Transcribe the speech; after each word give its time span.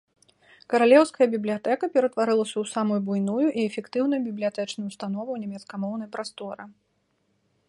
Каралеўская 0.73 1.27
бібліятэка 1.33 1.89
ператварылася 1.97 2.53
ў 2.53 2.65
самую 2.73 2.99
буйную 3.11 3.45
і 3.59 3.67
эфектыўную 3.69 4.21
бібліятэчную 4.27 4.85
ўстанову 4.93 5.27
ў 5.33 5.37
нямецкамоўнай 5.47 6.09
прасторы. 6.19 6.63